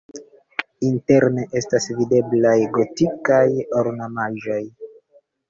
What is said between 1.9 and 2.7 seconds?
videblaj